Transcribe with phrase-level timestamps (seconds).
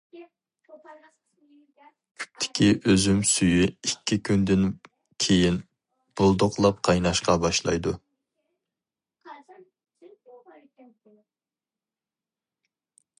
[2.21, 4.65] كۈپتىكى ئۈزۈم سۈيى ئىككى كۈندىن
[5.25, 5.61] كېيىن
[6.21, 7.95] بۇلدۇقلاپ قايناشقا باشلايدۇ.